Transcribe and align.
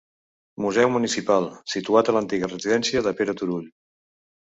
Museu 0.65 0.89
municipal, 0.93 1.45
situat 1.75 2.09
a 2.09 2.17
l'antiga 2.19 2.53
residència 2.53 3.07
de 3.11 3.17
Pere 3.23 3.41
Turull. 3.43 3.73